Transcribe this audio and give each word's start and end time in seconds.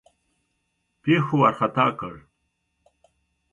پیښو 1.03 1.33
وارخطا 1.41 1.87
کړ. 1.99 2.13